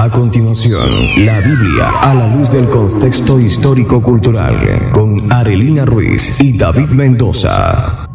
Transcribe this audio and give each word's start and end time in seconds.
A 0.00 0.08
continuación, 0.08 1.26
la 1.26 1.40
Biblia 1.40 1.90
a 2.00 2.14
la 2.14 2.26
luz 2.26 2.50
del 2.50 2.70
contexto 2.70 3.38
histórico-cultural 3.38 4.90
con 4.92 5.30
Arelina 5.30 5.84
Ruiz 5.84 6.40
y 6.40 6.56
David 6.56 6.88
Mendoza. 6.88 8.09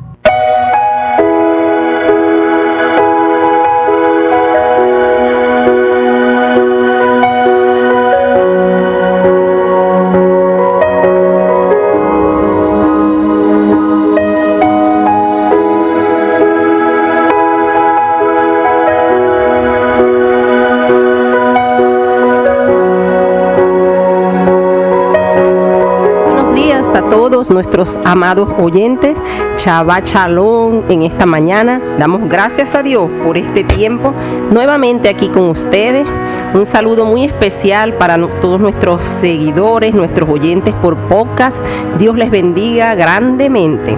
Nuestros 27.35 27.99
amados 28.05 28.47
oyentes. 28.57 29.17
Chava 29.57 30.01
Chalón 30.01 30.85
en 30.87 31.03
esta 31.03 31.25
mañana. 31.25 31.81
Damos 31.99 32.29
gracias 32.29 32.75
a 32.75 32.81
Dios 32.81 33.09
por 33.25 33.37
este 33.37 33.65
tiempo 33.65 34.13
nuevamente 34.51 35.09
aquí 35.09 35.27
con 35.27 35.49
ustedes. 35.49 36.07
Un 36.53 36.65
saludo 36.65 37.03
muy 37.05 37.25
especial 37.25 37.93
para 37.95 38.17
todos 38.39 38.61
nuestros 38.61 39.03
seguidores, 39.03 39.93
nuestros 39.93 40.29
oyentes 40.29 40.73
por 40.81 40.95
podcast. 40.95 41.61
Dios 41.99 42.15
les 42.15 42.31
bendiga 42.31 42.95
grandemente. 42.95 43.97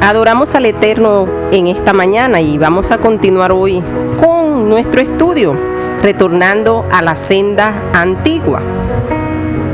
Adoramos 0.00 0.54
al 0.56 0.66
Eterno 0.66 1.28
en 1.52 1.68
esta 1.68 1.92
mañana 1.92 2.40
y 2.40 2.58
vamos 2.58 2.90
a 2.90 2.98
continuar 2.98 3.52
hoy 3.52 3.80
con 4.20 4.68
nuestro 4.68 5.00
estudio, 5.00 5.54
retornando 6.02 6.84
a 6.90 7.00
la 7.00 7.14
senda 7.14 7.72
antigua. 7.92 8.60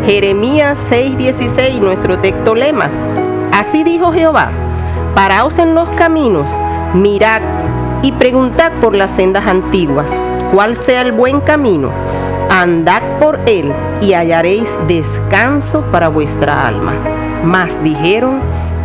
Jeremías 0.04 0.78
6:16, 0.90 1.80
nuestro 1.80 2.18
texto 2.18 2.54
lema. 2.54 2.90
Así 3.52 3.84
dijo 3.84 4.12
Jehová, 4.12 4.50
paraos 5.14 5.58
en 5.58 5.74
los 5.74 5.88
caminos, 5.90 6.50
mirad 6.92 7.40
y 8.02 8.10
preguntad 8.10 8.72
por 8.80 8.96
las 8.96 9.12
sendas 9.12 9.46
antiguas, 9.46 10.12
cuál 10.52 10.74
sea 10.74 11.02
el 11.02 11.12
buen 11.12 11.40
camino, 11.40 11.90
andad 12.50 13.02
por 13.20 13.38
él 13.46 13.72
y 14.00 14.14
hallaréis 14.14 14.76
descanso 14.88 15.82
para 15.92 16.08
vuestra 16.08 16.66
alma. 16.66 16.94
Mas 17.44 17.82
dijeron, 17.84 18.40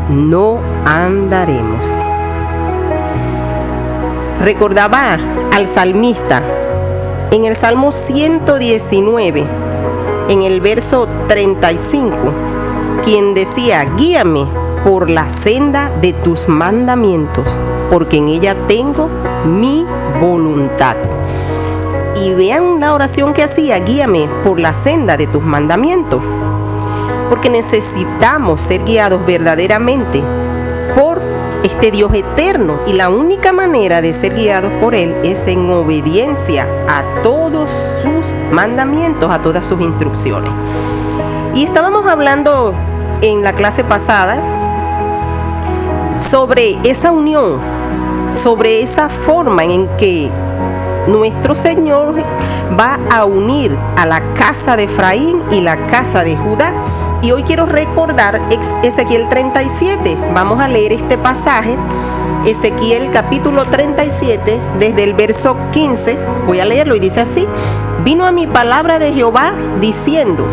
no 0.09 0.59
andaremos. 0.85 1.95
Recordaba 4.43 5.17
al 5.51 5.65
salmista 5.65 6.43
en 7.31 7.45
el 7.45 7.55
Salmo 7.55 7.91
119, 7.91 9.47
en 10.29 10.43
el 10.43 10.61
verso 10.61 11.07
35, 11.27 12.15
quien 13.03 13.33
decía, 13.33 13.85
guíame 13.97 14.45
por 14.83 15.09
la 15.09 15.29
senda 15.29 15.89
de 16.01 16.13
tus 16.13 16.47
mandamientos, 16.47 17.45
porque 17.91 18.17
en 18.17 18.27
ella 18.27 18.55
tengo 18.67 19.09
mi 19.45 19.85
voluntad. 20.19 20.95
Y 22.15 22.33
vean 22.33 22.79
la 22.79 22.93
oración 22.93 23.33
que 23.33 23.43
hacía, 23.43 23.79
guíame 23.79 24.27
por 24.43 24.59
la 24.59 24.73
senda 24.73 25.17
de 25.17 25.27
tus 25.27 25.43
mandamientos, 25.43 26.21
porque 27.29 27.49
necesitamos 27.49 28.61
ser 28.61 28.83
guiados 28.83 29.25
verdaderamente 29.25 30.21
por 30.95 31.21
este 31.63 31.91
Dios 31.91 32.13
eterno 32.13 32.79
y 32.87 32.93
la 32.93 33.09
única 33.09 33.51
manera 33.51 34.01
de 34.01 34.13
ser 34.13 34.35
guiados 34.35 34.71
por 34.81 34.95
Él 34.95 35.15
es 35.23 35.47
en 35.47 35.69
obediencia 35.69 36.67
a 36.87 37.03
todos 37.23 37.69
sus 38.01 38.16
mandamientos, 38.51 39.31
a 39.31 39.39
todas 39.39 39.65
sus 39.65 39.81
instrucciones. 39.81 40.51
Y 41.53 41.63
estábamos 41.63 42.05
hablando 42.07 42.73
en 43.21 43.43
la 43.43 43.53
clase 43.53 43.83
pasada 43.83 44.37
sobre 46.17 46.77
esa 46.83 47.11
unión, 47.11 47.59
sobre 48.31 48.81
esa 48.81 49.09
forma 49.09 49.63
en 49.63 49.87
que 49.97 50.29
nuestro 51.07 51.55
Señor 51.55 52.15
va 52.79 52.99
a 53.09 53.25
unir 53.25 53.77
a 53.95 54.05
la 54.05 54.21
casa 54.33 54.75
de 54.75 54.83
Efraín 54.83 55.41
y 55.51 55.61
la 55.61 55.87
casa 55.87 56.23
de 56.23 56.35
Judá 56.35 56.71
y 57.21 57.31
hoy 57.31 57.43
quiero 57.43 57.65
recordar 57.65 58.39
Ezequiel 58.83 59.27
37. 59.27 60.17
Vamos 60.33 60.59
a 60.59 60.67
leer 60.67 60.93
este 60.93 61.17
pasaje. 61.17 61.75
Ezequiel 62.45 63.09
capítulo 63.11 63.65
37, 63.65 64.59
desde 64.79 65.03
el 65.03 65.13
verso 65.13 65.57
15. 65.71 66.17
Voy 66.45 66.59
a 66.59 66.65
leerlo 66.65 66.95
y 66.95 66.99
dice 66.99 67.21
así. 67.21 67.47
Vino 68.07 68.25
a 68.25 68.31
mi 68.31 68.47
palabra 68.47 68.99
de 68.99 69.11
Jehová 69.11 69.51
diciendo, 69.81 70.45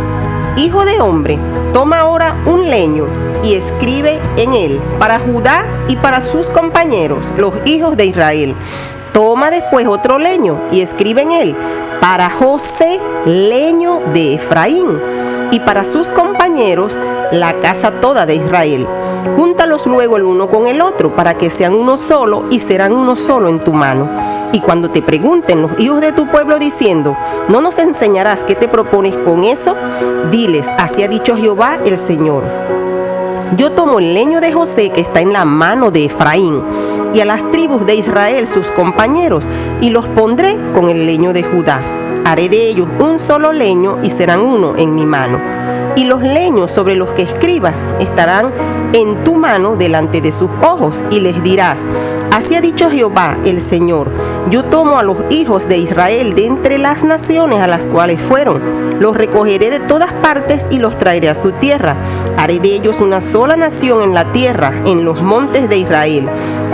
Hijo 0.57 0.85
de 0.85 1.01
hombre, 1.01 1.39
toma 1.73 2.01
ahora 2.01 2.35
un 2.47 2.69
leño 2.69 3.07
y 3.45 3.55
escribe 3.55 4.19
en 4.37 4.55
él 4.55 4.81
para 4.99 5.21
Judá 5.21 5.65
y 5.87 5.95
para 5.95 6.21
sus 6.21 6.49
compañeros, 6.49 7.25
los 7.37 7.55
hijos 7.65 7.97
de 7.97 8.07
Israel. 8.07 8.57
Toma 9.13 9.53
después 9.53 9.87
otro 9.87 10.19
leño 10.19 10.59
y 10.73 10.81
escribe 10.81 11.23
en 11.23 11.31
él 11.31 11.57
para 12.01 12.29
José, 12.29 12.99
leño 13.25 14.01
de 14.13 14.35
Efraín 14.35 14.99
y 15.53 15.61
para 15.61 15.85
sus 15.85 16.09
compañeros 16.09 16.99
la 17.31 17.53
casa 17.61 18.01
toda 18.01 18.27
de 18.27 18.35
Israel. 18.35 18.85
Júntalos 19.37 19.87
luego 19.87 20.17
el 20.17 20.25
uno 20.25 20.49
con 20.49 20.67
el 20.67 20.81
otro 20.81 21.15
para 21.15 21.35
que 21.35 21.51
sean 21.51 21.77
uno 21.77 21.99
solo 21.99 22.47
y 22.51 22.59
serán 22.59 22.93
uno 22.93 23.15
solo 23.15 23.49
en 23.49 23.61
tu 23.61 23.73
mano. 23.73 24.34
Y 24.55 24.61
cuando 24.61 24.89
te 24.89 25.03
pregunten 25.03 25.61
los 25.61 25.73
hijos 25.79 26.01
de 26.01 26.13
tu 26.13 26.29
pueblo 26.29 26.59
diciendo, 26.59 27.17
¿no 27.49 27.61
nos 27.61 27.79
enseñarás 27.79 28.45
qué 28.45 28.55
te 28.55 28.69
propones 28.69 29.17
con 29.17 29.45
eso? 29.45 29.75
Diles, 30.31 30.71
así 30.79 31.03
ha 31.03 31.09
dicho 31.09 31.37
Jehová 31.37 31.81
el 31.85 31.99
Señor. 31.99 32.45
Yo 33.57 33.73
tomo 33.73 33.99
el 33.99 34.15
leño 34.15 34.41
de 34.41 34.53
José 34.53 34.91
que 34.91 35.01
está 35.01 35.21
en 35.21 35.33
la 35.33 35.45
mano 35.45 35.91
de 35.91 36.05
Efraín 36.05 36.63
y 37.13 37.21
a 37.21 37.25
las 37.25 37.51
tribus 37.51 37.85
de 37.85 37.97
Israel 37.97 38.47
sus 38.49 38.71
compañeros 38.71 39.45
y 39.81 39.91
los 39.91 40.07
pondré 40.07 40.57
con 40.73 40.89
el 40.89 41.05
leño 41.05 41.33
de 41.33 41.43
Judá 41.43 41.83
Haré 42.27 42.49
de 42.49 42.69
ellos 42.71 42.89
un 43.01 43.19
solo 43.19 43.53
leño 43.53 43.99
y 44.03 44.09
serán 44.09 44.41
uno 44.41 44.77
en 44.79 44.95
mi 44.95 45.05
mano. 45.05 45.39
Y 45.97 46.05
los 46.05 46.23
leños 46.23 46.73
sobre 46.73 46.97
los 46.97 47.11
que 47.11 47.23
escriba 47.23 47.73
estarán 48.01 48.53
en 48.93 49.25
tu 49.25 49.35
mano 49.35 49.77
delante 49.77 50.21
de 50.21 50.33
sus 50.33 50.51
ojos 50.63 51.03
y 51.11 51.21
les 51.21 51.43
dirás, 51.43 51.87
así 52.31 52.55
ha 52.55 52.61
dicho 52.61 52.91
Jehová 52.91 53.37
el 53.45 53.61
Señor, 53.61 54.09
yo 54.51 54.65
tomo 54.65 54.99
a 54.99 55.03
los 55.03 55.19
hijos 55.31 55.69
de 55.69 55.79
Israel 55.79 56.35
de 56.35 56.47
entre 56.47 56.79
las 56.79 57.03
naciones 57.05 57.61
a 57.61 57.67
las 57.67 57.87
cuales 57.87 58.21
fueron, 58.21 59.01
los 59.01 59.17
recogeré 59.17 59.71
de 59.71 59.81
todas 59.81 60.13
partes 60.13 60.67
y 60.71 60.79
los 60.79 60.97
traeré 60.99 61.29
a 61.29 61.35
su 61.35 61.53
tierra, 61.53 61.97
haré 62.37 62.59
de 62.59 62.75
ellos 62.75 63.01
una 63.01 63.21
sola 63.21 63.57
nación 63.57 64.03
en 64.03 64.15
la 64.15 64.33
tierra, 64.33 64.73
en 64.85 65.05
los 65.05 65.21
montes 65.23 65.69
de 65.69 65.79
Israel, 65.79 66.29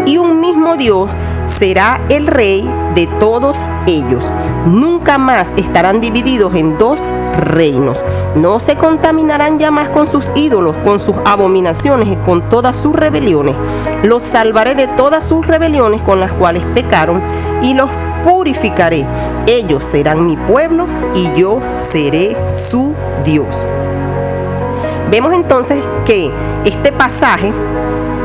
y 0.07 0.19
un 0.19 0.41
mismo 0.41 0.77
Dios 0.77 1.11
será 1.47 2.01
el 2.09 2.27
rey 2.27 2.69
de 2.95 3.07
todos 3.19 3.59
ellos. 3.87 4.25
Nunca 4.67 5.19
más 5.19 5.53
estarán 5.57 6.01
divididos 6.01 6.55
en 6.55 6.79
dos 6.79 7.07
reinos. 7.37 8.03
No 8.35 8.61
se 8.61 8.77
contaminarán 8.77 9.59
ya 9.59 9.71
más 9.71 9.89
con 9.89 10.07
sus 10.07 10.31
ídolos, 10.35 10.77
con 10.85 11.01
sus 11.01 11.17
abominaciones 11.25 12.09
y 12.09 12.17
con 12.17 12.49
todas 12.49 12.77
sus 12.77 12.95
rebeliones. 12.95 13.55
Los 14.03 14.23
salvaré 14.23 14.75
de 14.75 14.89
todas 14.89 15.25
sus 15.25 15.47
rebeliones 15.47 16.03
con 16.03 16.21
las 16.21 16.33
cuales 16.33 16.63
pecaron 16.75 17.21
y 17.63 17.75
los 17.75 17.91
purificaré. 18.25 19.05
Ellos 19.47 19.85
serán 19.85 20.27
mi 20.27 20.37
pueblo 20.37 20.87
y 21.15 21.31
yo 21.39 21.61
seré 21.77 22.37
su 22.49 22.95
Dios. 23.25 23.65
Vemos 25.11 25.33
entonces 25.33 25.83
que 26.07 26.31
este 26.65 26.93
pasaje 26.93 27.53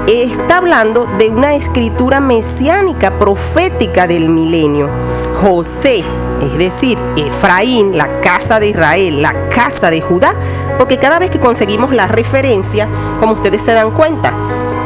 está 0.07 0.57
hablando 0.57 1.07
de 1.17 1.29
una 1.29 1.55
escritura 1.55 2.19
mesiánica 2.19 3.17
profética 3.17 4.05
del 4.05 4.29
milenio. 4.29 4.87
José, 5.35 6.03
es 6.41 6.57
decir, 6.57 6.97
Efraín, 7.17 7.97
la 7.97 8.21
casa 8.21 8.59
de 8.59 8.67
Israel, 8.67 9.21
la 9.21 9.49
casa 9.49 9.89
de 9.89 10.01
Judá, 10.01 10.33
porque 10.77 10.97
cada 10.97 11.19
vez 11.19 11.29
que 11.29 11.39
conseguimos 11.39 11.93
la 11.93 12.07
referencia, 12.07 12.87
como 13.19 13.33
ustedes 13.33 13.61
se 13.61 13.73
dan 13.73 13.91
cuenta, 13.91 14.33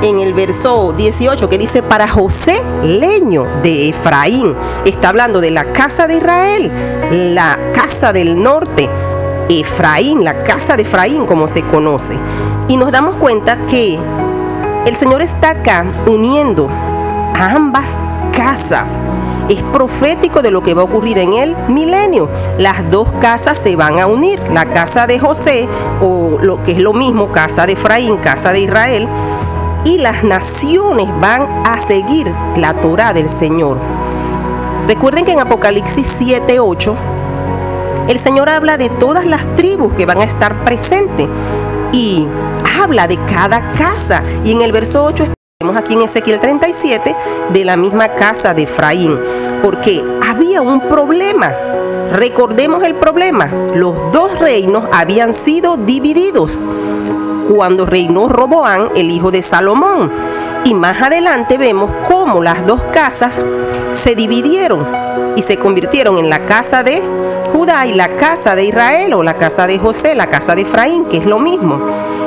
en 0.01 0.19
el 0.19 0.34
verso 0.34 0.94
18 0.94 1.50
que 1.50 1.57
dice 1.57 1.84
para 1.84 2.07
José 2.07 2.62
leño 2.84 3.46
de 3.62 3.90
Efraín, 3.90 4.56
está 4.86 5.10
hablando 5.10 5.42
de 5.42 5.51
la 5.51 5.74
casa 5.74 6.07
de 6.07 6.18
Israel, 6.18 6.72
la 7.34 7.57
casa 7.74 8.13
del 8.13 8.42
norte, 8.42 8.90
Efraín, 9.50 10.24
la 10.24 10.44
casa 10.44 10.78
de 10.78 10.84
Efraín 10.84 11.25
como 11.25 11.48
se 11.48 11.63
conoce. 11.63 12.16
Y 12.68 12.78
nos 12.78 12.92
damos 12.92 13.16
cuenta 13.16 13.57
que 13.68 14.00
el 14.86 14.95
Señor 14.95 15.22
está 15.22 15.52
acá 15.52 15.86
uniendo 16.06 16.69
a 16.69 17.52
ambas 17.52 17.95
casas. 18.36 18.95
Es 19.50 19.62
profético 19.74 20.42
de 20.42 20.51
lo 20.51 20.62
que 20.62 20.75
va 20.75 20.81
a 20.81 20.86
ocurrir 20.86 21.18
en 21.18 21.34
el 21.34 21.56
milenio. 21.68 22.30
Las 22.60 22.90
dos 22.92 23.12
casas 23.19 23.57
se 23.57 23.75
van 23.75 24.00
a 24.00 24.06
unir. 24.06 24.40
La 24.54 24.66
casa 24.66 25.07
de 25.07 25.19
José, 25.19 25.68
o 26.01 26.38
lo 26.42 26.63
que 26.63 26.74
es 26.74 26.78
lo 26.78 26.94
mismo, 26.94 27.31
casa 27.31 27.66
de 27.66 27.74
Efraín, 27.74 28.18
casa 28.18 28.54
de 28.54 28.60
Israel. 28.62 29.07
Y 29.86 29.98
las 29.98 30.24
naciones 30.24 31.10
van 31.19 31.48
a 31.66 31.81
seguir 31.81 32.31
la 32.57 32.75
Torah 32.75 33.12
del 33.13 33.30
Señor. 33.30 33.78
Recuerden 34.88 35.25
que 35.25 35.31
en 35.31 35.40
Apocalipsis 35.40 36.07
7, 36.18 36.60
8 36.60 36.95
el 38.07 38.18
Señor 38.18 38.50
habla 38.50 38.78
de 38.78 38.90
todas 38.90 39.25
las 39.25 39.45
tribus 39.56 39.94
que 39.94 40.07
van 40.07 40.19
a 40.19 40.24
estar 40.24 40.54
presentes 40.66 41.28
y 41.92 42.28
habla 42.81 43.07
de 43.07 43.18
cada 43.25 43.62
casa. 43.74 44.24
Y 44.44 44.52
en 44.52 44.62
el 44.62 44.72
verso 44.72 45.04
8 45.04 45.39
vemos 45.62 45.76
aquí 45.76 45.94
en 45.94 46.04
Ezequiel 46.04 46.40
37 46.40 47.14
de 47.52 47.66
la 47.66 47.76
misma 47.76 48.08
casa 48.08 48.54
de 48.54 48.64
Efraín, 48.64 49.20
porque 49.62 50.02
había 50.26 50.62
un 50.62 50.80
problema. 50.80 51.54
Recordemos 52.14 52.82
el 52.82 52.96
problema. 52.96 53.52
Los 53.76 54.10
dos 54.14 54.40
reinos 54.40 54.86
habían 54.94 55.34
sido 55.34 55.76
divididos 55.76 56.58
cuando 57.54 57.86
reinó 57.86 58.30
Roboán, 58.30 58.88
el 58.96 59.12
hijo 59.12 59.32
de 59.32 59.42
Salomón. 59.42 60.10
Y 60.64 60.74
más 60.74 61.02
adelante 61.02 61.58
vemos 61.58 61.92
cómo 62.08 62.42
las 62.42 62.66
dos 62.66 62.82
casas 62.94 63.38
se 63.92 64.16
dividieron 64.16 64.88
y 65.36 65.42
se 65.42 65.58
convirtieron 65.58 66.18
en 66.18 66.30
la 66.30 66.46
casa 66.46 66.84
de 66.84 67.04
Judá 67.52 67.86
y 67.86 67.96
la 67.96 68.16
casa 68.16 68.56
de 68.56 68.64
Israel 68.64 69.14
o 69.14 69.24
la 69.24 69.34
casa 69.34 69.68
de 69.68 69.78
José, 69.78 70.16
la 70.16 70.28
casa 70.28 70.56
de 70.56 70.62
Efraín, 70.62 71.04
que 71.10 71.18
es 71.18 71.26
lo 71.26 71.38
mismo. 71.38 71.82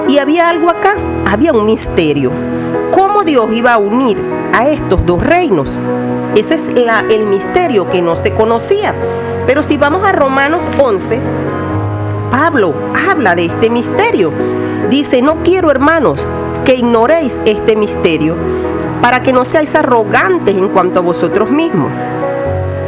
Y 0.07 0.19
había 0.19 0.51
algo 0.51 0.69
acá, 0.69 0.97
había 1.25 1.55
un 1.55 1.65
misterio. 1.65 2.31
¿Cómo 2.93 3.25
Dios 3.25 3.51
iba 3.55 3.73
a 3.73 3.79
unir 3.79 4.23
a 4.53 4.69
estos 4.69 5.07
dos 5.07 5.25
reinos? 5.25 5.79
Ese 6.37 6.57
es 6.57 6.69
el 6.69 7.25
misterio 7.25 7.91
que 7.91 8.03
no 8.03 8.17
se 8.17 8.33
conocía. 8.33 8.95
Pero 9.47 9.63
si 9.63 9.79
vamos 9.79 10.05
a 10.05 10.13
Romanos 10.13 10.61
11, 10.79 11.19
Pablo 12.31 12.75
habla 13.09 13.35
de 13.35 13.47
este 13.47 13.71
misterio. 13.71 14.31
Dice, 14.91 15.23
no 15.23 15.43
quiero 15.43 15.71
hermanos 15.71 16.19
que 16.67 16.75
ignoréis 16.75 17.41
este 17.47 17.77
misterio, 17.77 18.37
para 19.01 19.23
que 19.23 19.33
no 19.33 19.47
seáis 19.47 19.75
arrogantes 19.75 20.55
en 20.55 20.69
cuanto 20.69 21.01
a 21.01 21.03
vosotros 21.03 21.51
mismos. 21.51 21.91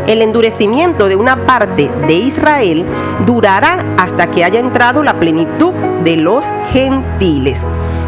El 0.07 0.21
endurecimiento 0.21 1.09
de 1.09 1.17
una 1.17 1.47
parte 1.47 1.91
de 2.07 2.15
Israel 2.15 2.85
durará 3.25 3.83
hasta 3.97 4.31
que 4.31 4.45
haya 4.45 4.61
entrado 4.61 5.03
la 5.03 5.15
plenitud 5.15 5.73
de 6.05 6.19
los 6.19 6.45
gentiles. 6.73 7.65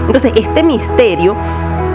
Entonces, 0.06 0.32
este 0.36 0.62
misterio, 0.62 1.34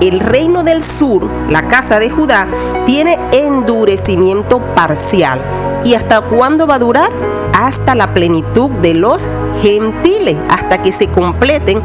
el 0.01 0.19
reino 0.19 0.63
del 0.63 0.83
sur, 0.83 1.25
la 1.49 1.67
casa 1.67 1.99
de 1.99 2.09
Judá, 2.09 2.47
tiene 2.85 3.17
endurecimiento 3.31 4.59
parcial. 4.75 5.39
¿Y 5.83 5.93
hasta 5.93 6.21
cuándo 6.21 6.67
va 6.67 6.75
a 6.75 6.79
durar? 6.79 7.09
Hasta 7.53 7.95
la 7.95 8.13
plenitud 8.13 8.69
de 8.81 8.95
los 8.95 9.27
gentiles, 9.61 10.35
hasta 10.49 10.81
que 10.81 10.91
se 10.91 11.07
completen 11.07 11.81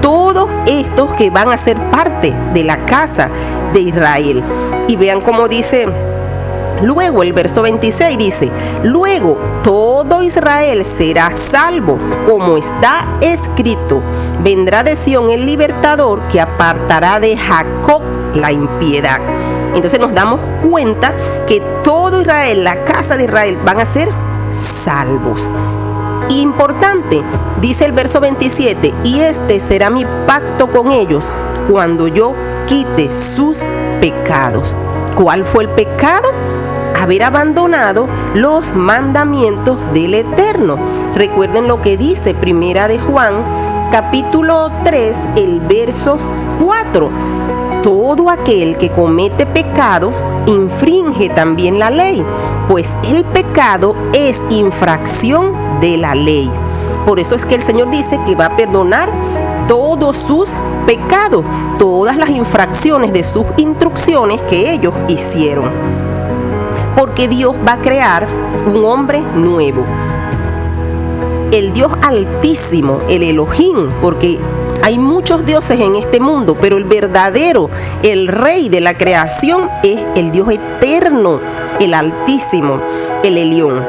todos 0.00 0.48
estos 0.66 1.12
que 1.14 1.30
van 1.30 1.50
a 1.50 1.58
ser 1.58 1.76
parte 1.90 2.32
de 2.54 2.64
la 2.64 2.78
casa 2.86 3.28
de 3.72 3.80
Israel. 3.80 4.42
Y 4.88 4.96
vean 4.96 5.20
cómo 5.20 5.48
dice 5.48 5.88
Luego 6.82 7.22
el 7.22 7.32
verso 7.32 7.62
26 7.62 8.18
dice, 8.18 8.50
luego 8.82 9.38
todo 9.64 10.22
Israel 10.22 10.84
será 10.84 11.32
salvo, 11.32 11.98
como 12.26 12.56
está 12.58 13.06
escrito, 13.20 14.02
vendrá 14.42 14.82
de 14.82 14.94
Sión 14.94 15.30
el 15.30 15.46
libertador 15.46 16.20
que 16.28 16.40
apartará 16.40 17.18
de 17.18 17.36
Jacob 17.36 18.02
la 18.34 18.52
impiedad. 18.52 19.20
Entonces 19.74 19.98
nos 19.98 20.14
damos 20.14 20.40
cuenta 20.68 21.12
que 21.46 21.60
todo 21.82 22.20
Israel, 22.20 22.64
la 22.64 22.84
casa 22.84 23.16
de 23.16 23.24
Israel, 23.24 23.58
van 23.64 23.80
a 23.80 23.84
ser 23.84 24.10
salvos. 24.50 25.48
Importante, 26.28 27.22
dice 27.60 27.84
el 27.84 27.92
verso 27.92 28.20
27, 28.20 28.92
y 29.04 29.20
este 29.20 29.60
será 29.60 29.90
mi 29.90 30.04
pacto 30.26 30.70
con 30.70 30.90
ellos 30.90 31.30
cuando 31.70 32.08
yo 32.08 32.34
quite 32.66 33.12
sus 33.12 33.64
pecados. 34.00 34.74
¿Cuál 35.14 35.44
fue 35.44 35.64
el 35.64 35.70
pecado? 35.70 36.35
Haber 37.06 37.22
abandonado 37.22 38.08
los 38.34 38.74
mandamientos 38.74 39.78
del 39.92 40.12
Eterno. 40.12 40.76
Recuerden 41.14 41.68
lo 41.68 41.80
que 41.80 41.96
dice 41.96 42.34
Primera 42.34 42.88
de 42.88 42.98
Juan, 42.98 43.44
capítulo 43.92 44.72
3, 44.82 45.16
el 45.36 45.60
verso 45.60 46.18
4. 46.60 47.08
Todo 47.84 48.28
aquel 48.28 48.76
que 48.76 48.90
comete 48.90 49.46
pecado 49.46 50.12
infringe 50.46 51.28
también 51.28 51.78
la 51.78 51.90
ley, 51.90 52.24
pues 52.68 52.96
el 53.04 53.22
pecado 53.22 53.94
es 54.12 54.42
infracción 54.50 55.52
de 55.80 55.98
la 55.98 56.16
ley. 56.16 56.50
Por 57.06 57.20
eso 57.20 57.36
es 57.36 57.44
que 57.44 57.54
el 57.54 57.62
Señor 57.62 57.88
dice 57.88 58.18
que 58.26 58.34
va 58.34 58.46
a 58.46 58.56
perdonar 58.56 59.10
todos 59.68 60.16
sus 60.16 60.50
pecados, 60.88 61.44
todas 61.78 62.16
las 62.16 62.30
infracciones 62.30 63.12
de 63.12 63.22
sus 63.22 63.46
instrucciones 63.58 64.42
que 64.50 64.72
ellos 64.72 64.92
hicieron. 65.06 65.95
Porque 66.96 67.28
Dios 67.28 67.54
va 67.66 67.74
a 67.74 67.78
crear 67.78 68.26
un 68.66 68.84
hombre 68.84 69.20
nuevo. 69.20 69.84
El 71.52 71.72
Dios 71.72 71.92
altísimo, 72.02 72.98
el 73.08 73.22
Elohim, 73.22 73.90
porque 74.00 74.38
hay 74.82 74.98
muchos 74.98 75.44
dioses 75.44 75.80
en 75.80 75.96
este 75.96 76.20
mundo, 76.20 76.56
pero 76.60 76.76
el 76.76 76.84
verdadero, 76.84 77.70
el 78.02 78.28
rey 78.28 78.68
de 78.68 78.80
la 78.80 78.96
creación 78.96 79.68
es 79.82 80.00
el 80.14 80.32
Dios 80.32 80.48
eterno, 80.50 81.40
el 81.80 81.92
altísimo, 81.92 82.80
el 83.22 83.36
Elión. 83.36 83.84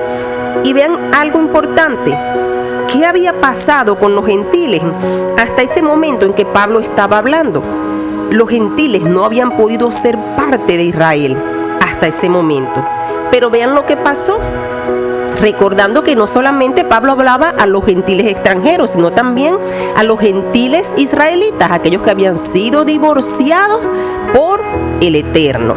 Y 0.63 0.74
vean 0.74 1.13
algo 1.13 1.39
importante. 1.39 2.18
¿Qué 2.92 3.06
había 3.06 3.33
pasado 3.39 4.00
con 4.00 4.15
los 4.15 4.25
gentiles 4.25 4.81
hasta 5.38 5.62
ese 5.62 5.81
momento 5.81 6.25
en 6.25 6.33
que 6.33 6.45
Pablo 6.45 6.80
estaba 6.80 7.19
hablando? 7.19 7.62
Los 8.31 8.50
gentiles 8.50 9.03
no 9.03 9.24
habían 9.24 9.56
podido 9.56 9.92
ser 9.92 10.18
parte 10.36 10.77
de 10.77 10.83
Israel 10.83 11.38
hasta 11.80 12.07
ese 12.07 12.30
momento. 12.30 12.97
Pero 13.31 13.50
vean 13.50 13.75
lo 13.75 13.85
que 13.85 13.97
pasó 13.97 14.39
recordando 15.39 16.03
que 16.03 16.15
no 16.15 16.27
solamente 16.27 16.83
Pablo 16.83 17.12
hablaba 17.12 17.50
a 17.50 17.68
los 17.68 17.85
gentiles 17.85 18.27
extranjeros, 18.27 18.91
sino 18.91 19.12
también 19.12 19.57
a 19.95 20.03
los 20.03 20.19
gentiles 20.19 20.94
israelitas, 20.97 21.71
aquellos 21.71 22.01
que 22.01 22.12
habían 22.12 22.39
sido 22.39 22.85
divorciados 22.85 23.89
por 24.33 24.62
el 25.01 25.15
Eterno. 25.15 25.75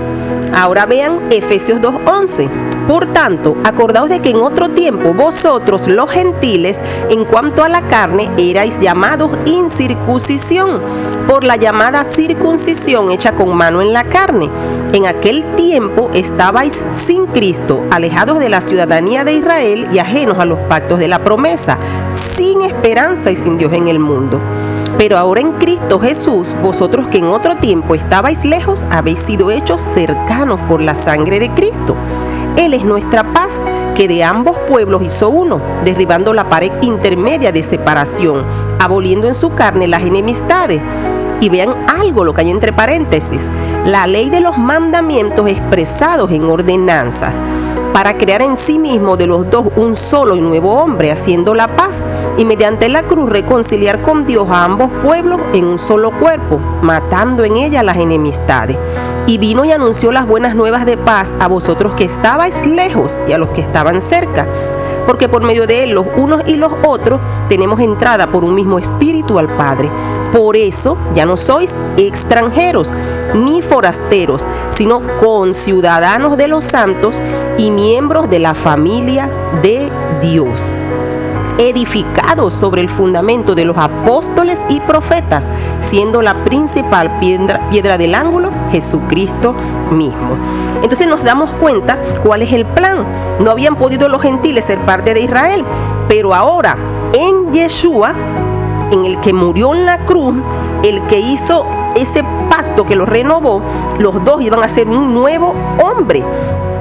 Ahora 0.55 0.87
vean 0.87 1.21
Efesios 1.31 1.81
2.11. 1.81 2.70
Por 2.91 3.13
tanto, 3.13 3.57
acordaos 3.63 4.09
de 4.09 4.19
que 4.19 4.31
en 4.31 4.39
otro 4.39 4.71
tiempo 4.71 5.15
vosotros 5.15 5.87
los 5.87 6.11
gentiles, 6.11 6.81
en 7.09 7.25
cuanto 7.25 7.63
a 7.63 7.69
la 7.69 7.83
carne, 7.83 8.29
erais 8.37 8.81
llamados 8.81 9.31
incircuncisión, 9.45 10.81
por 11.29 11.45
la 11.45 11.55
llamada 11.55 12.03
circuncisión 12.03 13.13
hecha 13.13 13.31
con 13.31 13.55
mano 13.55 13.81
en 13.81 13.93
la 13.93 14.03
carne. 14.03 14.51
En 14.93 15.07
aquel 15.07 15.45
tiempo 15.55 16.11
estabais 16.15 16.81
sin 16.91 17.27
Cristo, 17.27 17.85
alejados 17.93 18.41
de 18.41 18.49
la 18.49 18.61
ciudadanía 18.61 19.23
de 19.23 19.35
Israel 19.35 19.87
y 19.93 20.01
ajenos 20.01 20.41
a 20.41 20.45
los 20.45 20.59
pactos 20.59 20.99
de 20.99 21.07
la 21.07 21.21
promesa, 21.21 21.79
sin 22.11 22.63
esperanza 22.63 23.31
y 23.31 23.37
sin 23.37 23.57
Dios 23.57 23.73
en 23.73 23.87
el 23.87 24.01
mundo. 24.01 24.41
Pero 24.99 25.17
ahora 25.17 25.41
en 25.41 25.53
Cristo 25.53 26.01
Jesús, 26.01 26.49
vosotros 26.61 27.07
que 27.07 27.19
en 27.19 27.27
otro 27.27 27.55
tiempo 27.55 27.95
estabais 27.95 28.45
lejos, 28.45 28.85
habéis 28.91 29.21
sido 29.21 29.53
hechos 29.53 29.81
cercanos 29.81 30.59
por 30.69 30.81
la 30.81 30.97
sangre 30.97 31.39
de 31.39 31.51
Cristo. 31.51 31.95
Él 32.61 32.75
es 32.75 32.85
nuestra 32.85 33.25
paz, 33.25 33.59
que 33.97 34.07
de 34.07 34.23
ambos 34.23 34.55
pueblos 34.69 35.03
hizo 35.03 35.31
uno, 35.31 35.63
derribando 35.83 36.35
la 36.35 36.51
pared 36.51 36.71
intermedia 36.83 37.53
de 37.53 37.63
separación, 37.63 38.45
aboliendo 38.79 39.27
en 39.27 39.35
su 39.35 39.55
carne 39.55 39.89
las 39.89 40.03
enemistades. 40.03 40.83
Y 41.41 41.49
vean 41.49 41.75
algo 41.89 42.23
lo 42.23 42.35
que 42.35 42.43
hay 42.43 42.51
entre 42.51 42.75
paréntesis, 42.75 43.49
la 43.87 44.07
ley 44.07 44.29
de 44.29 44.41
los 44.41 44.59
mandamientos 44.59 45.49
expresados 45.49 46.31
en 46.33 46.45
ordenanzas 46.45 47.41
para 47.93 48.17
crear 48.17 48.43
en 48.43 48.57
sí 48.57 48.79
mismo 48.79 49.17
de 49.17 49.27
los 49.27 49.51
dos 49.51 49.67
un 49.77 49.97
solo 49.97 50.37
y 50.37 50.41
nuevo 50.41 50.75
hombre, 50.75 51.11
haciendo 51.11 51.55
la 51.55 51.69
paz, 51.77 52.01
y 52.37 52.45
mediante 52.45 52.89
la 52.89 53.03
cruz 53.03 53.29
reconciliar 53.29 54.01
con 54.03 54.23
Dios 54.23 54.49
a 54.49 54.65
ambos 54.65 54.91
pueblos 55.03 55.41
en 55.53 55.65
un 55.65 55.79
solo 55.79 56.13
cuerpo, 56.13 56.59
matando 56.83 57.45
en 57.45 57.57
ella 57.57 57.83
las 57.83 57.97
enemistades. 57.97 58.77
Y 59.27 59.39
vino 59.39 59.65
y 59.65 59.73
anunció 59.73 60.13
las 60.13 60.27
buenas 60.27 60.55
nuevas 60.55 60.87
de 60.87 60.97
paz 60.97 61.35
a 61.41 61.49
vosotros 61.49 61.95
que 61.95 62.05
estabais 62.05 62.65
lejos 62.65 63.19
y 63.29 63.33
a 63.33 63.39
los 63.39 63.51
que 63.51 63.61
estaban 63.61 64.01
cerca, 64.01 64.47
porque 65.07 65.29
por 65.29 65.43
medio 65.43 65.67
de 65.67 65.85
él 65.85 65.91
los 65.91 66.07
unos 66.17 66.43
y 66.47 66.57
los 66.57 66.73
otros 66.85 67.21
tenemos 67.49 67.81
entrada 67.81 68.29
por 68.29 68.45
un 68.45 68.55
mismo 68.55 68.79
espíritu 68.79 69.39
al 69.39 69.49
Padre. 69.57 69.91
Por 70.33 70.57
eso 70.57 70.97
ya 71.15 71.27
no 71.27 71.37
sois 71.37 71.75
extranjeros 71.97 72.91
ni 73.35 73.63
forasteros, 73.63 74.45
sino 74.71 75.03
conciudadanos 75.19 76.37
de 76.37 76.49
los 76.49 76.65
santos 76.65 77.17
y 77.59 77.71
miembros 77.71 78.31
de 78.31 78.39
la 78.39 78.55
familia 78.55 79.31
de 79.63 79.91
Dios 80.21 80.69
edificados 81.61 82.55
sobre 82.55 82.81
el 82.81 82.89
fundamento 82.89 83.55
de 83.55 83.67
los 83.67 83.77
apóstoles 83.77 84.65
y 84.71 84.81
profetas, 84.81 85.45
siendo 85.81 86.23
la 86.23 86.45
principal 86.45 87.19
piedra, 87.21 87.61
piedra, 87.71 87.99
del 87.99 88.15
ángulo 88.15 88.51
Jesucristo 88.71 89.55
mismo. 89.91 90.37
Entonces 90.83 91.07
nos 91.07 91.23
damos 91.23 91.51
cuenta 91.53 91.99
cuál 92.23 92.43
es 92.43 92.53
el 92.53 92.65
plan. 92.65 93.05
No 93.41 93.51
habían 93.51 93.77
podido 93.77 94.09
los 94.09 94.23
gentiles 94.23 94.65
ser 94.65 94.79
parte 94.81 95.13
de 95.13 95.21
Israel, 95.21 95.65
pero 96.09 96.35
ahora 96.35 96.77
en 97.13 97.53
Yeshua, 97.53 98.15
en 98.91 99.05
el 99.05 99.21
que 99.21 99.35
murió 99.35 99.75
en 99.75 99.85
la 99.85 99.99
cruz, 99.99 100.35
el 100.83 101.03
que 101.09 101.21
hizo 101.21 101.67
ese 101.97 102.25
pacto 102.49 102.85
que 102.85 102.97
lo 102.97 103.07
renovó, 103.07 103.61
los 103.99 104.25
dos 104.25 104.43
iban 104.43 104.63
a 104.63 104.69
ser 104.69 104.89
un 104.89 105.15
nuevo 105.15 105.55
hombre. 105.83 106.23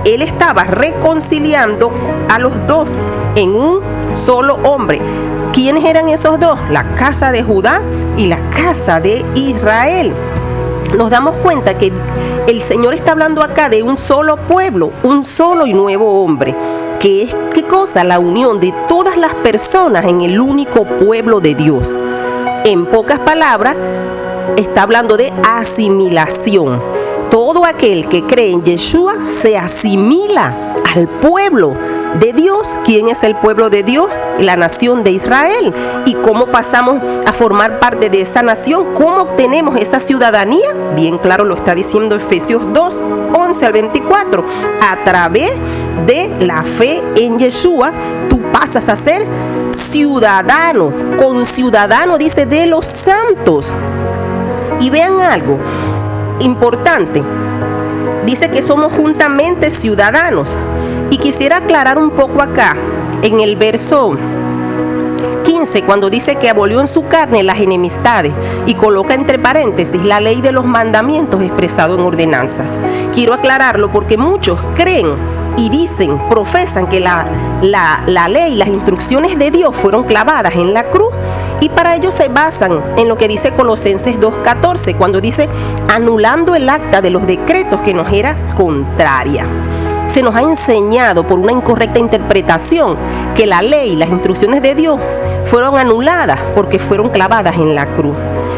Él 0.06 0.22
estaba 0.22 0.64
reconciliando 0.64 1.92
a 2.30 2.40
los 2.40 2.66
dos 2.68 2.88
en 3.36 3.56
un 3.56 3.80
solo 4.16 4.58
hombre. 4.64 5.02
¿Quiénes 5.54 5.84
eran 5.86 6.10
esos 6.10 6.40
dos? 6.40 6.60
La 6.70 6.96
casa 6.96 7.32
de 7.32 7.44
Judá 7.44 7.82
y 8.18 8.28
la 8.28 8.40
casa 8.52 9.00
de 9.00 9.26
Israel. 9.36 10.14
Nos 10.98 11.10
damos 11.12 11.36
cuenta 11.38 11.78
que 11.78 11.92
el 12.48 12.62
Señor 12.64 12.94
está 12.94 13.12
hablando 13.12 13.44
acá 13.44 13.70
de 13.70 13.84
un 13.84 13.98
solo 13.98 14.38
pueblo, 14.38 14.92
un 15.04 15.24
solo 15.24 15.68
y 15.68 15.74
nuevo 15.74 16.24
hombre 16.24 16.56
que 17.00 17.24
es 17.24 17.36
qué 17.54 17.64
cosa? 17.64 18.04
La 18.04 18.20
unión 18.20 18.60
de 18.60 18.74
todas 18.90 19.18
las 19.18 19.34
personas 19.36 20.06
en 20.06 20.22
el 20.22 20.40
único 20.40 20.84
pueblo 20.84 21.40
de 21.40 21.56
Dios. 21.56 21.96
En 22.66 22.86
pocas 22.86 23.20
palabras, 23.20 23.76
está 24.58 24.84
hablando 24.84 25.18
de 25.18 25.32
asimilación. 25.44 26.82
Todo 27.30 27.66
aquel 27.66 28.08
que 28.08 28.24
cree 28.24 28.52
en 28.52 28.64
Yeshua 28.64 29.26
se 29.26 29.58
asimila 29.58 30.74
al 30.96 31.08
pueblo 31.08 31.76
de 32.20 32.34
Dios. 32.34 32.76
¿Quién 32.86 33.10
es 33.10 33.24
el 33.24 33.36
pueblo 33.36 33.70
de 33.70 33.84
Dios? 33.84 34.08
La 34.40 34.56
nación 34.56 35.04
de 35.04 35.12
Israel. 35.12 35.74
¿Y 36.06 36.16
cómo 36.16 36.48
pasamos 36.48 37.02
a 37.26 37.34
formar 37.34 37.80
parte 37.80 38.10
de 38.10 38.22
esa 38.22 38.42
nación? 38.42 38.94
¿Cómo 38.94 39.22
obtenemos 39.22 39.78
esa 39.78 40.00
ciudadanía? 40.00 40.74
Bien 40.96 41.18
claro 41.20 41.44
lo 41.46 41.56
está 41.56 41.76
diciendo 41.76 42.16
Efesios 42.16 42.64
2, 42.74 42.98
11 43.38 43.66
al 43.66 43.74
24. 43.74 44.46
A 44.82 45.04
través 45.04 45.52
de 46.08 46.30
la 46.40 46.64
fe 46.64 47.04
en 47.16 47.38
Yeshua, 47.38 47.92
tú 48.30 48.40
pasas 48.52 48.90
a 48.90 48.96
ser 48.96 49.28
ciudadano, 49.92 50.92
con 51.18 51.46
ciudadano 51.46 52.18
dice 52.18 52.46
de 52.46 52.66
los 52.66 52.86
santos. 52.86 53.72
Y 54.80 54.90
vean 54.90 55.22
algo 55.22 55.58
importante. 56.40 57.22
Dice 58.26 58.50
que 58.50 58.62
somos 58.62 58.94
juntamente 58.94 59.72
ciudadanos. 59.72 60.50
Y 61.10 61.18
quisiera 61.18 61.58
aclarar 61.58 61.98
un 61.98 62.12
poco 62.12 62.42
acá, 62.42 62.76
en 63.22 63.40
el 63.40 63.56
verso 63.56 64.16
15, 65.44 65.82
cuando 65.82 66.10
dice 66.10 66.36
que 66.36 66.50
abolió 66.50 66.80
en 66.80 66.88
su 66.88 67.08
carne 67.08 67.44
las 67.44 67.60
enemistades 67.60 68.32
y 68.68 68.76
coloca 68.76 69.16
entre 69.16 69.40
paréntesis 69.40 70.04
la 70.06 70.22
ley 70.22 70.42
de 70.42 70.52
los 70.52 70.66
mandamientos 70.66 71.42
expresado 71.42 71.96
en 71.96 72.02
ordenanzas. 72.02 72.78
Quiero 73.16 73.34
aclararlo 73.34 73.92
porque 73.92 74.18
muchos 74.18 74.60
creen 74.76 75.08
y 75.58 75.70
dicen, 75.70 76.20
profesan 76.30 76.88
que 76.88 77.00
la, 77.00 77.26
la, 77.62 78.04
la 78.06 78.30
ley, 78.30 78.56
las 78.56 78.68
instrucciones 78.68 79.38
de 79.40 79.50
Dios 79.50 79.76
fueron 79.76 80.04
clavadas 80.04 80.56
en 80.56 80.74
la 80.74 80.84
cruz 80.86 81.10
y 81.62 81.70
para 81.70 81.96
ello 81.96 82.12
se 82.12 82.30
basan 82.30 82.82
en 82.98 83.08
lo 83.08 83.18
que 83.18 83.28
dice 83.28 83.52
Colosenses 83.52 84.20
2.14, 84.20 84.96
cuando 84.96 85.20
dice, 85.20 85.50
anulando 85.90 86.56
el 86.56 86.70
acta 86.70 87.02
de 87.02 87.10
los 87.10 87.28
decretos 87.28 87.82
que 87.82 87.94
nos 87.94 88.12
era 88.12 88.36
contraria. 88.56 89.46
Se 90.08 90.24
nos 90.24 90.36
ha 90.36 90.42
enseñado 90.42 91.28
por 91.28 91.38
una 91.38 91.52
incorrecta 91.52 92.00
interpretación 92.00 92.98
que 93.36 93.46
la 93.46 93.62
ley, 93.62 93.96
las 93.96 94.10
instrucciones 94.10 94.62
de 94.62 94.74
Dios 94.74 95.00
fueron 95.46 95.78
anuladas 95.78 96.40
porque 96.56 96.80
fueron 96.80 97.10
clavadas 97.10 97.56
en 97.56 97.76
la 97.76 97.86
cruz. 97.88 98.16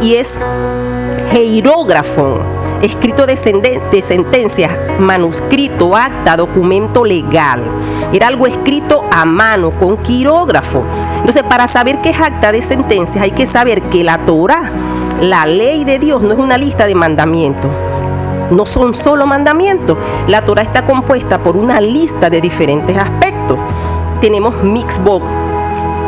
y 0.00 0.14
es 0.14 0.38
hierógrafo, 1.32 2.40
escrito 2.82 3.26
de 3.26 3.36
sentencias, 3.36 4.72
manuscrito, 4.98 5.96
acta, 5.96 6.36
documento 6.36 7.04
legal. 7.04 7.62
Era 8.12 8.28
algo 8.28 8.46
escrito 8.46 9.04
a 9.10 9.24
mano 9.24 9.72
con 9.72 9.96
quirógrafo. 9.98 10.84
Entonces, 11.30 11.48
para 11.48 11.68
saber 11.68 11.98
qué 12.02 12.10
es 12.10 12.20
acta 12.20 12.50
de 12.50 12.60
sentencias, 12.60 13.22
hay 13.22 13.30
que 13.30 13.46
saber 13.46 13.82
que 13.82 14.02
la 14.02 14.18
Torah, 14.18 14.68
la 15.20 15.46
ley 15.46 15.84
de 15.84 16.00
Dios, 16.00 16.20
no 16.24 16.32
es 16.32 16.40
una 16.40 16.58
lista 16.58 16.88
de 16.88 16.96
mandamientos. 16.96 17.70
No 18.50 18.66
son 18.66 18.94
solo 18.94 19.28
mandamientos. 19.28 19.96
La 20.26 20.42
Torah 20.44 20.62
está 20.62 20.84
compuesta 20.84 21.38
por 21.38 21.56
una 21.56 21.80
lista 21.80 22.30
de 22.30 22.40
diferentes 22.40 22.98
aspectos. 22.98 23.60
Tenemos 24.20 24.60
mixbook, 24.64 25.22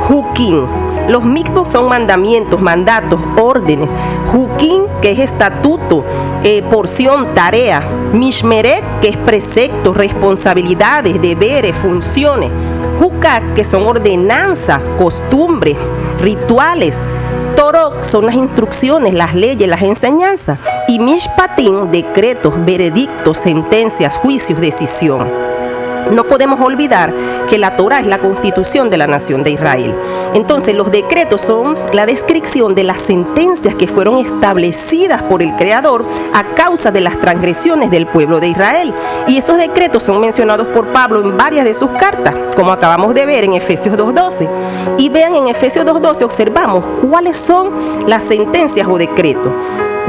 hooking. 0.09 0.67
Los 1.07 1.25
mixbook 1.25 1.67
son 1.69 1.89
mandamientos, 1.89 2.61
mandatos, 2.61 3.21
órdenes. 3.41 3.89
Hukim, 4.35 4.87
que 5.01 5.13
es 5.13 5.21
estatuto, 5.21 6.03
eh, 6.43 6.65
porción, 6.69 7.29
tarea. 7.33 7.81
Mishmeret, 8.13 8.83
que 9.01 9.11
es 9.11 9.17
preceptos, 9.19 9.97
responsabilidades, 9.97 11.23
deberes, 11.23 11.77
funciones. 11.77 12.51
Hukak, 13.03 13.55
que 13.55 13.65
son 13.65 13.83
ordenanzas, 13.83 14.85
costumbres, 14.97 15.77
rituales. 16.21 16.99
Torok 17.57 18.05
son 18.05 18.27
las 18.27 18.37
instrucciones, 18.37 19.13
las 19.13 19.35
leyes, 19.35 19.69
las 19.69 19.83
enseñanzas. 19.83 20.59
Y 20.87 20.99
Mishpatim, 21.01 21.91
decretos, 21.91 22.55
veredictos, 22.65 23.39
sentencias, 23.39 24.17
juicios, 24.17 24.61
decisión. 24.61 25.52
No 26.11 26.25
podemos 26.25 26.61
olvidar 26.61 27.13
que 27.49 27.59
la 27.59 27.77
Torah 27.77 28.01
es 28.01 28.07
la 28.07 28.19
constitución 28.19 28.91
de 28.91 28.97
la 28.97 29.07
nación 29.07 29.45
de 29.45 29.51
Israel. 29.51 29.95
Entonces 30.35 30.75
los 30.75 30.91
decretos 30.91 31.41
son 31.41 31.77
la 31.93 32.07
descripción 32.07 32.75
de 32.75 32.85
las 32.85 33.03
sentencias 33.03 33.75
que 33.75 33.87
fueron 33.87 34.19
establecidas 34.19 35.23
por 35.23 35.43
el 35.43 35.55
Creador 35.57 36.05
a 36.33 36.45
causa 36.55 36.91
de 36.91 37.01
las 37.01 37.19
transgresiones 37.19 37.91
del 37.91 38.07
pueblo 38.07 38.41
de 38.41 38.49
Israel. 38.49 38.95
Y 39.27 39.37
esos 39.37 39.57
decretos 39.57 40.03
son 40.03 40.21
mencionados 40.21 40.67
por 40.69 40.89
Pablo 40.89 41.21
en 41.21 41.37
varias 41.37 41.65
de 41.65 41.75
sus 41.75 41.91
cartas, 41.93 42.35
como 42.57 42.73
acabamos 42.73 43.15
de 43.15 43.27
ver 43.27 43.45
en 43.45 43.55
Efesios 43.55 43.97
2.12. 43.97 44.49
Y 44.99 45.09
vean 45.09 45.35
en 45.35 45.49
Efesios 45.49 45.85
2.12 45.85 46.23
observamos 46.23 46.85
cuáles 47.09 47.37
son 47.37 47.71
las 48.07 48.25
sentencias 48.25 48.89
o 48.89 48.99
decretos 48.99 49.53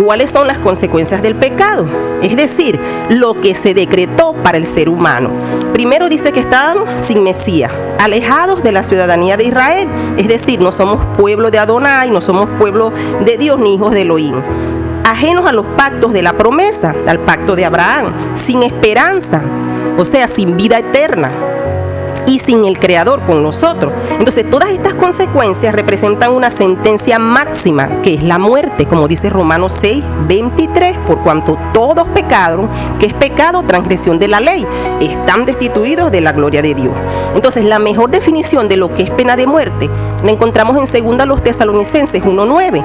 cuáles 0.02 0.32
son 0.32 0.48
las 0.48 0.58
consecuencias 0.60 1.22
del 1.22 1.36
pecado, 1.36 1.86
es 2.22 2.36
decir, 2.36 2.80
lo 3.10 3.40
que 3.40 3.56
se 3.56 3.74
decretó 3.74 4.34
para 4.34 4.58
el 4.58 4.66
ser 4.66 4.90
humano. 4.90 5.30
Primero 5.74 6.10
dice 6.10 6.32
que 6.32 6.40
estaban 6.40 7.04
sin 7.04 7.24
Mesías, 7.24 7.72
alejados 8.00 8.64
de 8.64 8.72
la 8.72 8.84
ciudadanía 8.84 9.38
de 9.38 9.46
Israel, 9.46 9.88
es 10.18 10.28
decir, 10.28 10.60
no 10.60 10.72
somos 10.72 11.06
pueblo 11.18 11.52
de 11.52 11.60
Adonai, 11.60 12.10
no 12.10 12.22
somos 12.22 12.50
pueblo 12.58 12.92
de 13.26 13.38
Dios 13.38 13.60
ni 13.60 13.76
hijos 13.76 13.92
de 13.92 14.02
Elohim 14.02 14.36
ajenos 15.06 15.46
a 15.46 15.52
los 15.52 15.66
pactos 15.66 16.14
de 16.14 16.22
la 16.22 16.32
promesa, 16.32 16.96
al 17.08 17.20
pacto 17.20 17.58
de 17.58 17.66
Abraham, 17.66 18.14
sin 18.36 18.64
esperanza, 18.64 19.42
o 19.98 20.06
sea, 20.06 20.30
sin 20.30 20.56
vida 20.56 20.80
eterna 20.80 21.53
y 22.26 22.40
sin 22.40 22.66
el 22.66 22.80
Creador 22.80 23.22
con 23.22 23.44
nosotros. 23.44 23.92
Entonces 24.18 24.50
todas 24.50 24.70
estas 24.70 24.94
consecuencias 24.94 25.76
representan 25.76 26.32
una 26.32 26.52
sentencia 26.52 27.20
máxima, 27.20 28.02
que 28.02 28.14
es 28.14 28.24
la 28.24 28.40
muerte, 28.40 28.86
como 28.86 29.08
dice 29.08 29.30
Romanos 29.30 29.74
6, 29.74 30.04
23, 30.28 30.98
por 31.08 31.22
cuanto 31.22 31.58
todos 31.74 32.08
pecaron, 32.10 32.70
que 33.00 33.08
es 33.08 33.14
pecado, 33.14 33.64
transgresión 33.64 34.20
de 34.20 34.28
la 34.28 34.40
ley, 34.40 34.66
están 35.02 35.46
destituidos 35.46 36.12
de 36.12 36.22
la 36.22 36.32
gloria 36.32 36.62
de 36.62 36.74
Dios. 36.74 36.94
Entonces 37.36 37.66
la 37.66 37.80
mejor 37.80 38.12
definición 38.12 38.68
de 38.68 38.78
lo 38.78 38.94
que 38.94 39.04
es 39.04 39.12
pena 39.12 39.36
de 39.36 39.48
muerte 39.48 39.90
la 40.24 40.32
encontramos 40.32 40.78
en 40.78 41.18
2 41.18 41.28
los 41.28 41.44
tesalonicenses 41.44 42.24
1.9. 42.24 42.84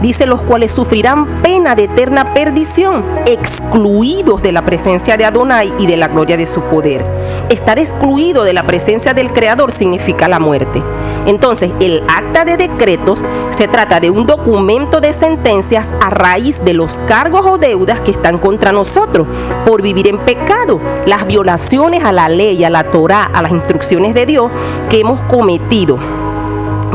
Dice 0.00 0.26
los 0.26 0.40
cuales 0.42 0.72
sufrirán 0.72 1.26
pena 1.42 1.74
de 1.74 1.84
eterna 1.84 2.34
perdición, 2.34 3.04
excluidos 3.26 4.42
de 4.42 4.52
la 4.52 4.64
presencia 4.64 5.16
de 5.16 5.24
Adonai 5.24 5.72
y 5.78 5.86
de 5.86 5.96
la 5.96 6.08
gloria 6.08 6.36
de 6.36 6.46
su 6.46 6.62
poder. 6.62 7.04
Estar 7.48 7.78
excluido 7.78 8.42
de 8.42 8.52
la 8.52 8.64
presencia 8.64 8.79
presencia 8.80 9.12
del 9.12 9.30
Creador 9.30 9.72
significa 9.72 10.26
la 10.26 10.38
muerte. 10.38 10.82
Entonces, 11.26 11.70
el 11.80 12.02
acta 12.08 12.46
de 12.46 12.56
decretos 12.56 13.22
se 13.54 13.68
trata 13.68 14.00
de 14.00 14.08
un 14.08 14.24
documento 14.24 15.02
de 15.02 15.12
sentencias 15.12 15.92
a 16.00 16.08
raíz 16.08 16.64
de 16.64 16.72
los 16.72 16.98
cargos 17.06 17.44
o 17.44 17.58
deudas 17.58 18.00
que 18.00 18.10
están 18.10 18.38
contra 18.38 18.72
nosotros 18.72 19.26
por 19.66 19.82
vivir 19.82 20.08
en 20.08 20.16
pecado, 20.20 20.80
las 21.04 21.26
violaciones 21.26 22.04
a 22.04 22.12
la 22.12 22.30
ley, 22.30 22.64
a 22.64 22.70
la 22.70 22.84
Torah, 22.84 23.24
a 23.24 23.42
las 23.42 23.52
instrucciones 23.52 24.14
de 24.14 24.24
Dios 24.24 24.50
que 24.88 25.00
hemos 25.00 25.20
cometido 25.28 25.98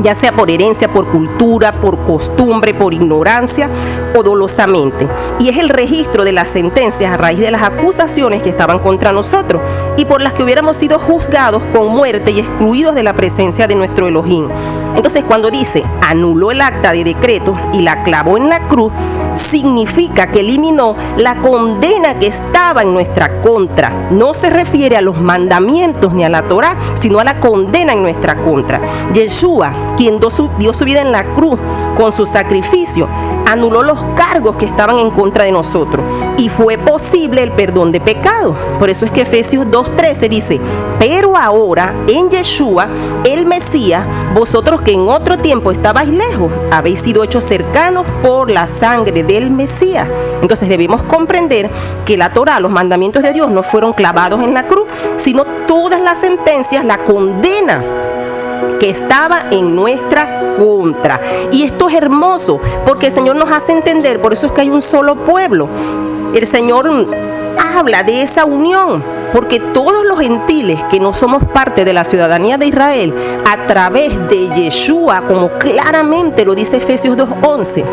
ya 0.04 0.16
sea 0.16 0.32
por 0.34 0.50
herencia, 0.50 0.92
por 0.92 1.08
cultura, 1.08 1.80
por 1.82 1.98
costumbre, 2.06 2.74
por 2.74 2.94
ignorancia 2.94 3.70
o 4.16 4.24
dolosamente. 4.24 5.08
Y 5.40 5.50
es 5.50 5.58
el 5.58 5.70
registro 5.70 6.24
de 6.24 6.32
las 6.32 6.50
sentencias 6.50 7.12
a 7.12 7.18
raíz 7.18 7.40
de 7.40 7.52
las 7.52 7.64
acusaciones 7.64 8.42
que 8.42 8.50
estaban 8.50 8.80
contra 8.80 9.12
nosotros 9.12 9.62
y 9.98 10.06
por 10.06 10.22
las 10.22 10.34
que 10.34 10.44
hubiéramos 10.44 10.78
sido 10.78 11.00
juzgados 11.00 11.64
con 11.74 11.88
muerte 11.88 12.32
y 12.32 12.40
excluidos 12.40 12.96
de 12.96 13.04
la 13.04 13.14
presencia 13.14 13.68
de 13.68 13.76
nuestro 13.76 14.08
Elohim. 14.08 14.50
Entonces 14.96 15.24
cuando 15.24 15.52
dice 15.52 15.84
anuló 16.02 16.52
el 16.52 16.62
acta 16.62 16.92
de 16.92 17.04
decreto 17.04 17.56
y 17.74 17.82
la 17.82 18.04
clavó 18.04 18.38
en 18.38 18.50
la 18.50 18.60
cruz, 18.68 18.92
significa 19.36 20.28
que 20.28 20.42
eliminó 20.42 20.96
la 21.18 21.36
condena 21.42 22.20
que 22.20 22.28
estaba 22.28 22.82
en 22.82 22.94
nuestra 22.94 23.42
contra. 23.42 24.08
No 24.12 24.34
se 24.34 24.50
refiere 24.50 24.98
a 24.98 25.02
los 25.02 25.20
mandamientos 25.20 26.14
ni 26.14 26.24
a 26.24 26.30
la 26.30 26.44
Torah, 26.44 26.76
sino 26.96 27.20
a 27.20 27.24
la 27.24 27.40
condena 27.40 27.94
en 27.94 28.02
nuestra 28.02 28.36
contra. 28.36 28.82
Yeshua, 29.14 29.72
quien 29.98 30.20
dio 30.20 30.30
su, 30.30 30.50
dio 30.58 30.74
su 30.74 30.86
vida 30.86 31.02
en 31.02 31.12
la 31.12 31.24
cruz 31.36 31.60
con 31.98 32.12
su 32.12 32.26
sacrificio, 32.26 33.08
anuló 33.46 33.84
los 33.84 34.02
cargos 34.16 34.56
que 34.56 34.66
estaban 34.66 34.98
en 34.98 35.12
contra 35.12 35.46
de 35.46 35.52
nosotros 35.52 36.04
y 36.38 36.50
fue 36.50 36.78
posible 36.78 37.44
el 37.44 37.52
perdón 37.52 37.92
de 37.92 38.02
pecado. 38.02 38.56
Por 38.80 38.90
eso 38.90 39.06
es 39.06 39.12
que 39.12 39.22
Efesios 39.22 39.66
2.13 39.68 40.30
dice, 40.30 40.60
pero 41.00 41.38
ahora 41.38 41.94
en 42.08 42.30
Yeshua, 42.30 42.88
el 43.24 43.46
Mesías, 43.46 44.04
vosotros 44.34 44.82
que 44.82 44.92
en 44.92 45.08
otro 45.08 45.38
tiempo 45.38 45.72
estabais 45.72 46.10
lejos, 46.10 46.52
habéis 46.72 47.00
sido 47.00 47.24
hechos 47.24 47.44
cercanos 47.44 48.06
por 48.22 48.50
la 48.50 48.68
sangre 48.68 49.24
del 49.24 49.50
Mesías. 49.52 50.08
Entonces 50.42 50.68
debemos 50.68 51.04
comprender 51.04 51.70
que 52.06 52.18
la 52.18 52.32
Torah, 52.32 52.60
los 52.60 52.72
mandamientos 52.72 53.24
de 53.24 53.34
Dios, 53.34 53.50
no 53.50 53.64
fueron 53.64 53.94
clavados 53.94 54.42
en 54.42 54.54
la 54.54 54.64
cruz, 54.64 54.86
sino 55.18 55.46
todas 55.68 56.02
las 56.02 56.20
sentencias, 56.20 56.84
la 56.84 56.98
condena 56.98 57.84
que 58.80 58.90
estaba 58.90 59.46
en 59.52 59.76
nuestra 59.76 60.54
contra. 60.58 61.20
Y 61.52 61.64
esto 61.64 61.90
es 61.90 61.96
hermoso 61.96 62.60
porque 62.86 63.08
el 63.08 63.12
Señor 63.12 63.36
nos 63.36 63.52
hace 63.52 63.72
entender, 63.72 64.20
por 64.20 64.34
eso 64.34 64.48
es 64.48 64.52
que 64.54 64.62
hay 64.62 64.70
un 64.70 64.82
solo 64.82 65.16
pueblo. 65.16 65.68
El 66.34 66.46
Señor 66.48 66.90
habla 67.58 68.04
de 68.04 68.22
esa 68.22 68.46
unión, 68.46 69.04
porque 69.34 69.60
todos 69.60 70.06
los 70.06 70.20
gentiles 70.20 70.84
que 70.90 71.00
no 71.00 71.14
somos 71.14 71.44
parte 71.46 71.86
de 71.86 71.94
la 71.94 72.04
ciudadanía 72.04 72.58
de 72.58 72.68
Israel, 72.68 73.14
a 73.46 73.68
través 73.68 74.12
de 74.30 74.50
Yeshua, 74.50 75.22
como 75.28 75.50
claramente 75.52 76.46
lo 76.46 76.56
dice 76.56 76.78
Efesios 76.78 77.18
2.11, 77.18 77.84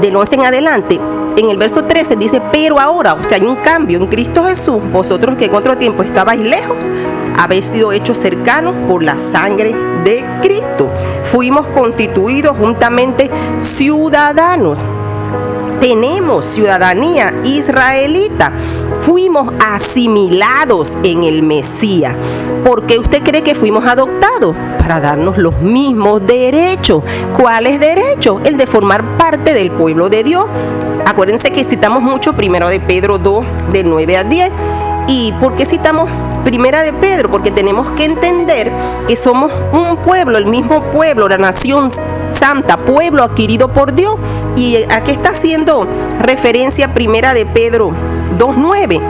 del 0.00 0.16
11 0.16 0.34
en 0.34 0.44
adelante, 0.44 1.00
en 1.36 1.50
el 1.50 1.56
verso 1.56 1.84
13 1.84 2.16
dice, 2.16 2.40
pero 2.52 2.78
ahora, 2.78 3.14
o 3.14 3.24
sea, 3.24 3.38
hay 3.38 3.44
un 3.44 3.56
cambio 3.56 3.98
en 3.98 4.06
Cristo 4.06 4.44
Jesús, 4.44 4.80
vosotros 4.92 5.36
que 5.36 5.46
en 5.46 5.54
otro 5.54 5.76
tiempo 5.76 6.02
estabais 6.02 6.40
lejos, 6.40 6.88
habéis 7.36 7.66
sido 7.66 7.92
hechos 7.92 8.18
cercanos 8.18 8.74
por 8.88 9.02
la 9.02 9.18
sangre 9.18 9.74
de 10.04 10.24
Cristo. 10.42 10.90
Fuimos 11.24 11.66
constituidos 11.68 12.56
juntamente 12.56 13.30
ciudadanos. 13.60 14.80
Tenemos 15.80 16.44
ciudadanía 16.44 17.34
israelita. 17.44 18.52
Fuimos 19.00 19.52
asimilados 19.62 20.96
en 21.02 21.24
el 21.24 21.42
Mesías. 21.42 22.14
¿Por 22.64 22.86
qué 22.86 22.98
usted 22.98 23.22
cree 23.22 23.42
que 23.42 23.54
fuimos 23.54 23.84
adoptados? 23.84 24.56
Para 24.78 25.00
darnos 25.00 25.36
los 25.36 25.60
mismos 25.60 26.26
derechos. 26.26 27.02
¿Cuáles 27.38 27.78
derechos? 27.78 28.40
El 28.44 28.56
de 28.56 28.66
formar 28.66 29.18
parte 29.18 29.52
del 29.52 29.70
pueblo 29.70 30.08
de 30.08 30.24
Dios. 30.24 30.46
Acuérdense 31.04 31.50
que 31.50 31.64
citamos 31.64 32.02
mucho 32.02 32.32
primero 32.32 32.68
de 32.68 32.80
Pedro 32.80 33.18
2, 33.18 33.44
de 33.72 33.84
9 33.84 34.16
a 34.16 34.24
10. 34.24 34.50
¿Y 35.06 35.32
por 35.32 35.54
qué 35.54 35.66
citamos 35.66 36.08
Primera 36.44 36.82
de 36.82 36.92
Pedro? 36.92 37.30
Porque 37.30 37.50
tenemos 37.50 37.88
que 37.90 38.04
entender 38.04 38.70
que 39.06 39.16
somos 39.16 39.52
un 39.72 39.96
pueblo, 39.98 40.38
el 40.38 40.46
mismo 40.46 40.82
pueblo, 40.84 41.28
la 41.28 41.38
nación 41.38 41.90
santa, 42.32 42.78
pueblo 42.78 43.22
adquirido 43.22 43.68
por 43.68 43.94
Dios. 43.94 44.16
¿Y 44.56 44.76
a 44.90 45.02
qué 45.04 45.12
está 45.12 45.30
haciendo 45.30 45.86
referencia 46.20 46.94
Primera 46.94 47.34
de 47.34 47.44
Pedro 47.44 47.90
2.9? 48.38 49.00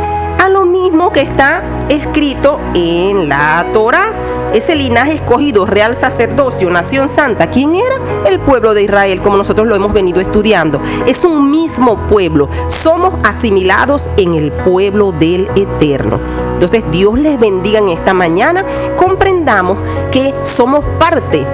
A 0.43 0.49
lo 0.49 0.65
mismo 0.65 1.13
que 1.13 1.21
está 1.21 1.63
escrito 1.89 2.59
en 2.75 3.29
la 3.29 3.67
Torah 3.73 4.13
ese 4.55 4.77
linaje 4.77 5.15
escogido, 5.15 5.67
real 5.67 5.97
sacerdocio, 5.97 6.71
nación 6.71 7.09
santa, 7.09 7.51
¿quién 7.51 7.75
era? 7.75 7.97
El 8.25 8.39
pueblo 8.41 8.73
de 8.73 8.85
Israel, 8.85 9.21
como 9.21 9.37
nosotros 9.37 9.67
lo 9.67 9.75
hemos 9.75 9.93
venido 9.93 10.21
estudiando. 10.21 10.81
Es 11.07 11.25
un 11.25 11.51
mismo 11.51 11.99
pueblo. 12.09 12.49
Somos 12.69 13.15
asimilados 13.25 14.09
en 14.17 14.35
el 14.35 14.53
pueblo 14.53 15.13
del 15.13 15.49
Eterno. 15.57 16.21
Entonces, 16.55 16.85
Dios 16.91 17.19
les 17.19 17.39
bendiga 17.39 17.81
en 17.81 17.89
esta 17.89 18.15
mañana. 18.15 18.65
Comprendamos 18.97 19.77
que 20.13 20.33
somos 20.45 20.85
parte 20.99 21.45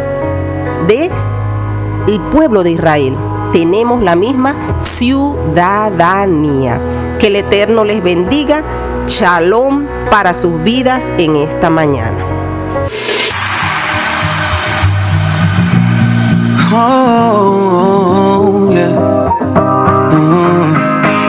de 0.87 1.11
pueblo 2.31 2.63
de 2.63 2.73
Israel. 2.73 3.17
Tenemos 3.53 4.03
la 4.03 4.17
misma 4.17 4.55
ciudadanía. 4.79 6.81
Que 7.19 7.29
el 7.29 7.37
Eterno 7.37 7.85
les 7.85 8.03
bendiga. 8.03 8.63
Shalom 9.07 9.87
para 10.11 10.35
sus 10.35 10.63
vidas 10.63 11.11
en 11.19 11.37
esta 11.37 11.71
mañana. 11.71 12.40
Oh. 16.73 17.80